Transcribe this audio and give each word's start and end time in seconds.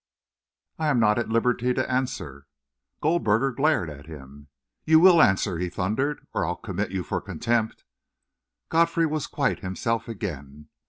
"I 0.79 0.87
am 0.87 0.99
not 0.99 1.19
at 1.19 1.29
liberty 1.29 1.75
to 1.75 1.87
answer." 1.91 2.47
Goldberger 3.03 3.51
glared 3.51 3.87
at 3.87 4.07
him. 4.07 4.47
"You 4.83 4.99
will 4.99 5.21
answer," 5.21 5.59
he 5.59 5.69
thundered, 5.69 6.25
"or 6.33 6.43
I'll 6.43 6.55
commit 6.55 6.89
you 6.89 7.03
for 7.03 7.21
contempt!" 7.21 7.83
Godfrey 8.69 9.05
was 9.05 9.27
quite 9.27 9.59
himself 9.59 10.07
again. 10.07 10.69